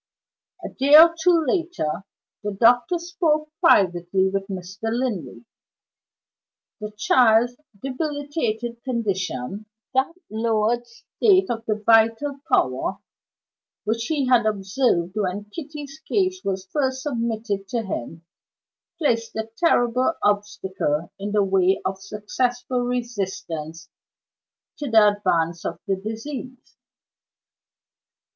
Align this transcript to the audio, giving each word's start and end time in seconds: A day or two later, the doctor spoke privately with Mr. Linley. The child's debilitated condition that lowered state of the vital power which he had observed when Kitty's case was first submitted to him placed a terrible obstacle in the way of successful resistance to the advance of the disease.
A 0.63 0.69
day 0.69 0.95
or 0.95 1.13
two 1.23 1.45
later, 1.47 2.05
the 2.43 2.53
doctor 2.59 2.97
spoke 2.97 3.51
privately 3.59 4.31
with 4.33 4.47
Mr. 4.47 4.89
Linley. 4.91 5.45
The 6.79 6.89
child's 6.97 7.55
debilitated 7.83 8.81
condition 8.83 9.67
that 9.93 10.11
lowered 10.27 10.87
state 10.87 11.51
of 11.51 11.63
the 11.67 11.75
vital 11.85 12.39
power 12.51 12.97
which 13.83 14.05
he 14.07 14.25
had 14.27 14.47
observed 14.47 15.11
when 15.13 15.51
Kitty's 15.51 15.99
case 15.99 16.41
was 16.43 16.65
first 16.73 17.03
submitted 17.03 17.67
to 17.67 17.83
him 17.83 18.25
placed 18.97 19.35
a 19.35 19.51
terrible 19.55 20.13
obstacle 20.23 21.11
in 21.19 21.31
the 21.31 21.43
way 21.43 21.79
of 21.85 22.01
successful 22.01 22.79
resistance 22.79 23.87
to 24.77 24.89
the 24.89 25.09
advance 25.09 25.63
of 25.63 25.77
the 25.85 25.95
disease. 25.95 26.75